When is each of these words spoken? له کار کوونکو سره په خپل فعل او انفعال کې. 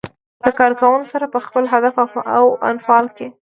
له 0.43 0.51
کار 0.59 0.71
کوونکو 0.79 1.11
سره 1.13 1.25
په 1.33 1.39
خپل 1.45 1.63
فعل 1.71 1.95
او 2.37 2.45
انفعال 2.71 3.05
کې. 3.17 3.27